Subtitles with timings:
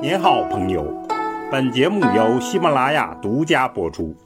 [0.00, 0.84] 您好，朋友。
[1.50, 4.16] 本节目由喜马拉雅独家播出。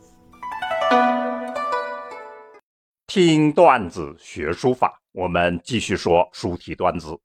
[3.07, 7.19] 听段子学书法，我们继续说书体段子。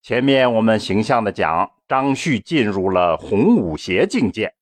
[0.00, 4.54] 前面我们形象的讲张旭进入了红舞鞋境界，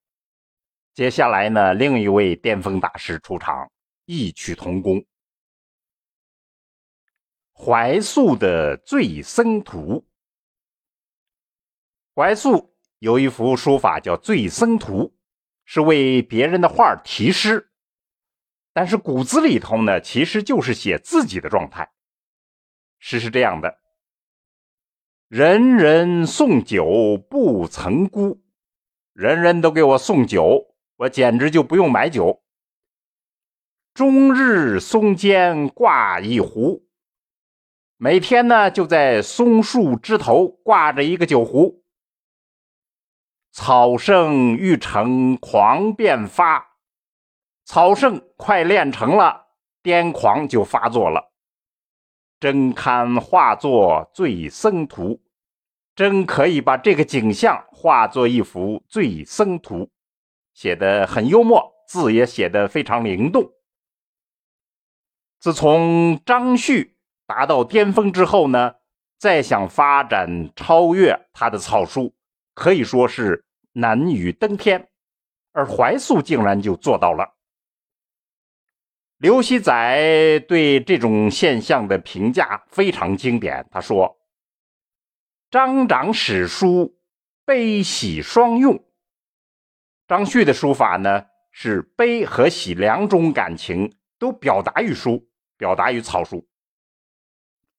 [0.95, 3.71] 接下来呢，另一位巅峰大师出场，
[4.07, 5.05] 异曲同工。
[7.53, 10.03] 怀素的《醉僧图》。
[12.15, 15.05] 怀素有一幅书法叫《醉僧图》，
[15.65, 17.71] 是为别人的画题诗，
[18.73, 21.93] 但是骨子里头呢，其实就是写自己的状态。
[22.99, 23.79] 诗是这样的：
[25.29, 28.43] 人人送酒不曾辜，
[29.13, 32.43] 人人都给我送酒，我简直就不用买酒。
[33.95, 36.87] 终日松间挂一壶，
[37.97, 41.80] 每天呢就在松树枝头挂着一个酒壶。
[43.53, 46.77] 草圣欲成狂便发，
[47.65, 49.49] 草圣快练成了，
[49.83, 51.33] 癫狂就发作了。
[52.39, 55.21] 真堪画作醉僧图，
[55.95, 59.91] 真可以把这个景象画作一幅醉僧图，
[60.55, 63.51] 写的很幽默，字也写的非常灵动。
[65.41, 68.77] 自从张旭达到巅峰之后呢，
[69.19, 72.15] 再想发展超越他的草书。
[72.61, 74.87] 可以说是难于登天，
[75.53, 77.39] 而怀素竟然就做到了。
[79.17, 84.15] 刘熙载对这种现象的评价非常经典，他说
[85.51, 86.99] ：“张长史书
[87.47, 88.79] 悲喜双用。”
[90.07, 96.47] 张旭的书法呢，是悲和喜两种感情都表达于书，表达于草书；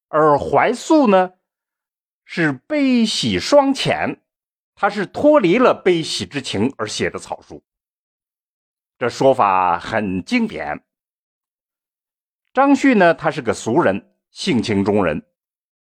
[0.08, 1.34] 而怀素呢，
[2.26, 4.24] 是悲喜双潜。
[4.82, 7.64] 他是脱离了悲喜之情而写的草书，
[8.98, 10.84] 这说法很经典。
[12.52, 15.24] 张旭呢，他是个俗人，性情中人，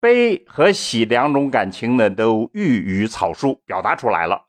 [0.00, 4.48] 悲和喜两种感情呢，都寓于草书表达出来了。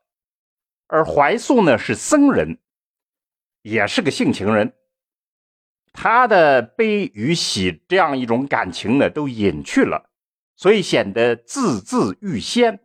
[0.88, 2.58] 而怀素呢，是僧人，
[3.62, 4.74] 也是个性情人，
[5.92, 10.10] 他的悲与喜这样一种感情呢，都隐去了，
[10.56, 12.80] 所以显得字字欲仙。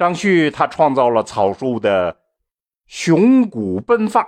[0.00, 2.16] 张旭他创造了草书的
[2.86, 4.26] 雄古奔放，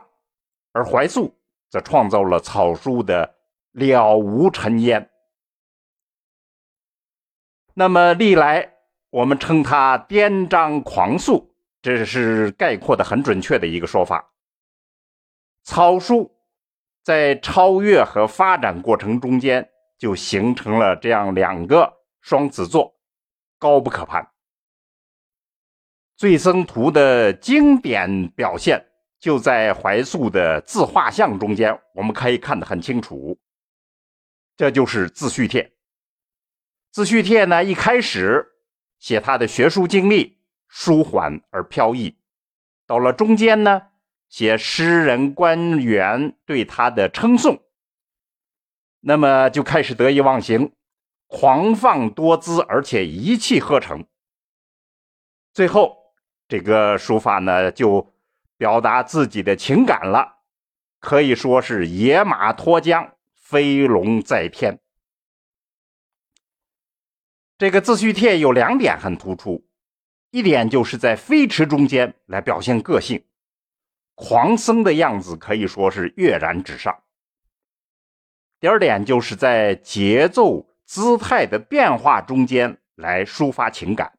[0.72, 1.34] 而怀素
[1.70, 3.36] 则创造了草书的
[3.72, 5.08] 了无尘烟。
[7.72, 8.70] 那么历来
[9.08, 14.30] 我们称他颠张狂素，这是概括的很准确的一个说法。
[15.62, 16.30] 草书
[17.02, 19.66] 在超越和发展过程中间，
[19.96, 21.90] 就形成了这样两个
[22.20, 22.94] 双子座，
[23.58, 24.22] 高不可攀。
[26.22, 28.80] 《醉僧图》的经典表现
[29.18, 33.36] 就在怀素的自画像中间，我们可以看得很清楚。
[34.56, 35.72] 这就是自序帖。
[36.92, 38.46] 自序帖呢，一开始
[39.00, 40.38] 写他的学术经历，
[40.68, 42.14] 舒缓而飘逸；
[42.86, 43.82] 到了中间呢，
[44.28, 47.60] 写诗人官员对他的称颂，
[49.00, 50.72] 那么就开始得意忘形，
[51.26, 54.06] 狂放多姿，而且一气呵成。
[55.52, 56.00] 最后。
[56.52, 58.12] 这个书法呢，就
[58.58, 60.40] 表达自己的情感了，
[61.00, 64.78] 可以说是野马脱缰，飞龙在天。
[67.56, 69.66] 这个自序帖有两点很突出，
[70.30, 73.24] 一点就是在飞驰中间来表现个性，
[74.14, 76.92] 狂僧的样子可以说是跃然纸上；
[78.60, 84.12] 第二点就是在节奏姿态的变化中间来抒发情感。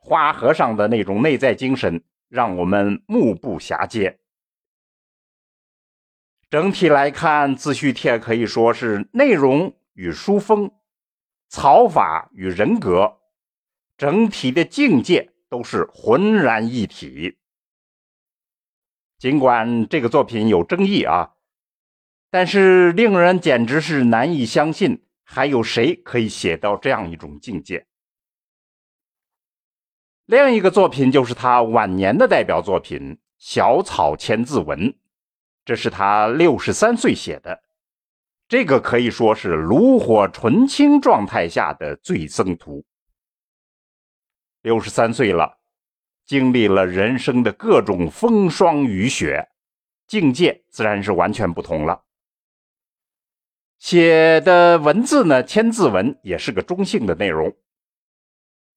[0.00, 4.18] 花和尚的那种内在精神，让我们目不暇接。
[6.48, 10.72] 整体来看，自序帖可以说是内容与书风、
[11.48, 13.18] 草法与人格，
[13.96, 17.36] 整体的境界都是浑然一体。
[19.18, 21.34] 尽管这个作品有争议啊，
[22.30, 27.86] 但是令人简直是难以相信，还有谁可以写到这样一种境界。
[30.30, 34.78] 另一个作品就是他晚年的代表作品《小草千字文》，
[35.64, 37.60] 这是他六十三岁写的，
[38.46, 42.84] 这个可以说是炉火纯青状态下的醉僧图。
[44.62, 45.58] 六十三岁了，
[46.24, 49.48] 经历了人生的各种风霜雨雪，
[50.06, 52.04] 境界自然是完全不同了。
[53.80, 57.52] 写的文字呢，千字文也是个中性的内容。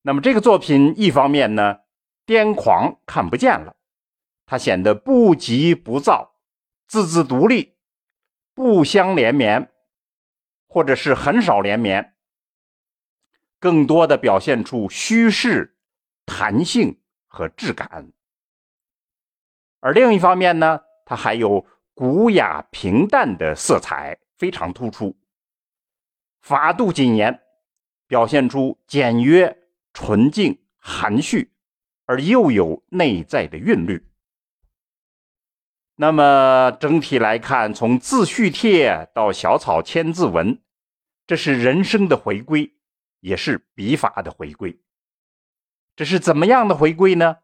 [0.06, 1.78] 那么这个作品一方面呢，
[2.26, 3.74] 癫狂看不见了，
[4.44, 6.34] 它显得不急不躁，
[6.86, 7.72] 字字独立，
[8.52, 9.72] 不相连绵，
[10.68, 12.14] 或者是很少连绵，
[13.58, 15.74] 更多的表现出虚实、
[16.26, 18.12] 弹性和质感。
[19.80, 25.16] 而另一方面呢，它还有古雅平淡的色彩，非常突出，
[26.42, 27.40] 法度谨严，
[28.06, 29.63] 表现出简约。
[29.94, 31.52] 纯净含蓄，
[32.04, 34.06] 而又有内在的韵律。
[35.96, 40.60] 那么整体来看，从自叙帖到小草千字文，
[41.26, 42.74] 这是人生的回归，
[43.20, 44.80] 也是笔法的回归。
[45.94, 47.38] 这是怎么样的回归呢？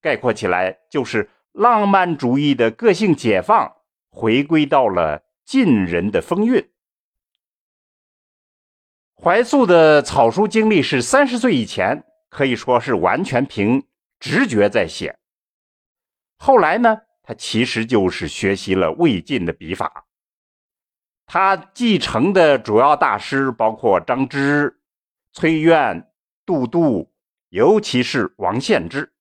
[0.00, 3.76] 概括起来，就是浪漫主义的个性解放，
[4.08, 6.70] 回归到了晋人的风韵。
[9.22, 13.86] 怀素的草书经历是三十岁以前，可以说是完全凭
[14.18, 15.18] 直觉在写。
[16.38, 20.06] 后来呢，他其实就是学习了魏晋的笔法。
[21.26, 24.80] 他继承的主要大师包括张芝、
[25.34, 26.10] 崔苑、
[26.46, 27.12] 杜度，
[27.50, 29.12] 尤其是王献之。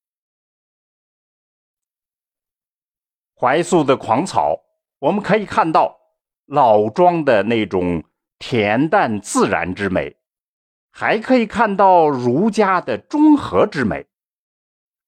[3.36, 4.56] 怀素的狂草，
[5.00, 6.00] 我们可以看到
[6.46, 8.01] 老庄的那种。
[8.39, 10.18] 恬淡自然之美，
[10.91, 14.07] 还可以看到儒家的中和之美，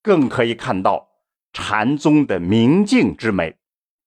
[0.03, 1.09] 更可以看到
[1.53, 3.57] 禅宗的明净之美，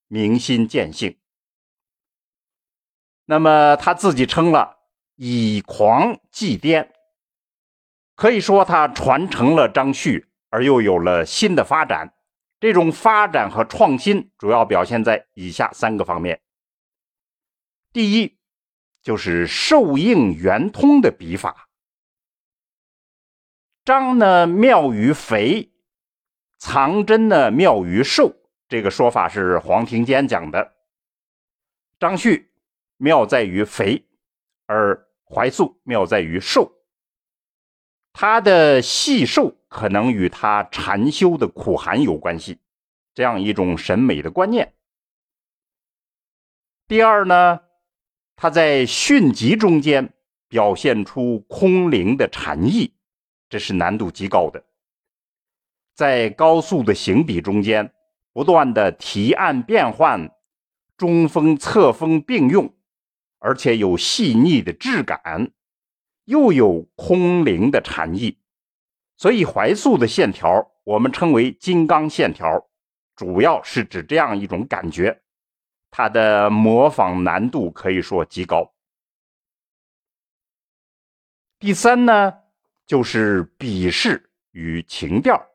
[0.08, 1.18] 明心见性。
[3.24, 4.76] 那么他自己称了
[5.16, 6.92] 以狂继颠，
[8.14, 12.14] 可以说他传承了张旭，而又有了新的发展。
[12.60, 16.42] 这种发展和创新主要表现在以下三个方面：
[17.90, 18.38] 第一。
[19.04, 21.68] 就是寿应圆通的笔法。
[23.84, 25.70] 张呢妙于肥，
[26.58, 28.34] 藏针呢妙于瘦，
[28.66, 30.72] 这个说法是黄庭坚讲的。
[32.00, 32.50] 张旭
[32.96, 34.06] 妙在于肥，
[34.64, 36.72] 而怀素妙在于瘦。
[38.14, 42.58] 他的细瘦可能与他禅修的苦寒有关系，
[43.12, 44.72] 这样一种审美的观念。
[46.88, 47.60] 第二呢？
[48.36, 50.12] 他在迅疾中间
[50.48, 52.92] 表现出空灵的禅意，
[53.48, 54.64] 这是难度极高的。
[55.94, 57.92] 在高速的行笔中间，
[58.32, 60.30] 不断的提按变换，
[60.96, 62.74] 中锋侧锋并用，
[63.38, 65.52] 而且有细腻的质感，
[66.24, 68.38] 又有空灵的禅意。
[69.16, 72.68] 所以怀素的线条，我们称为金刚线条，
[73.14, 75.22] 主要是指这样一种感觉。
[75.96, 78.72] 他的模仿难度可以说极高。
[81.60, 82.34] 第三呢，
[82.84, 85.46] 就是笔势与情调。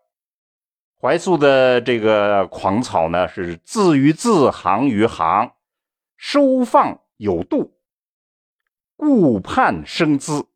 [0.98, 5.52] 怀素的这个狂草呢，是字与字、行与行
[6.16, 7.78] 收放有度，
[8.96, 10.48] 顾盼生姿，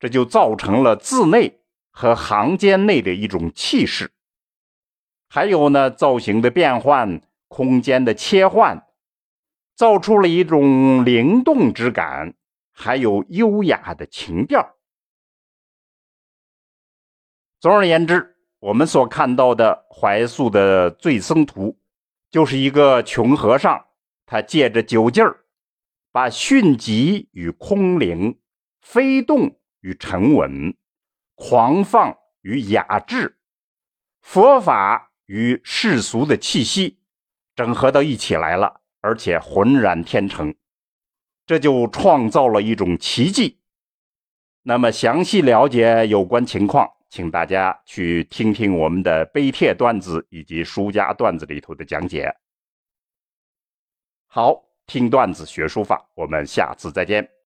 [0.00, 1.60] 这就造成了字内
[1.92, 4.10] 和行间内的一种气势。
[5.28, 8.84] 还有呢，造型的变换，空间的切换。
[9.76, 12.34] 造出了一种灵动之感，
[12.72, 14.74] 还有优雅的情调。
[17.60, 21.72] 总而言之，我们所看到的怀素的《醉僧图》，
[22.30, 23.86] 就是一个穷和尚，
[24.24, 25.44] 他借着酒劲儿，
[26.10, 28.40] 把迅疾与空灵、
[28.80, 30.74] 飞动与沉稳、
[31.34, 33.38] 狂放与雅致、
[34.22, 36.98] 佛法与世俗的气息
[37.54, 38.80] 整合到一起来了。
[39.00, 40.54] 而且浑然天成，
[41.46, 43.60] 这就创造了一种奇迹。
[44.62, 52.34] 那么详细了解有关情况，请大家去听听我们的碑帖段子以及书家段子里头的讲解。
[54.26, 57.30] 好，听段子学书法，我们下次再见。